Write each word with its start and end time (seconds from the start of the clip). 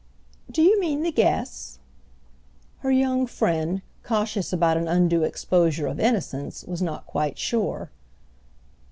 "Do 0.49 0.63
you 0.63 0.79
mean 0.79 1.03
the 1.03 1.11
guests?" 1.11 1.77
Her 2.79 2.89
young 2.89 3.27
friend, 3.27 3.83
cautious 4.01 4.51
about 4.51 4.75
an 4.75 4.87
undue 4.87 5.21
exposure 5.21 5.85
of 5.85 5.99
innocence, 5.99 6.63
was 6.63 6.81
not 6.81 7.05
quite 7.05 7.37
sure. 7.37 7.91